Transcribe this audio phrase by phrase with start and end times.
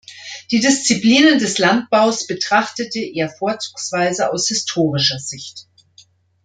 [0.49, 5.67] Die Disziplinen des Landbaus betrachtete er vorzugsweise aus historischer Sicht.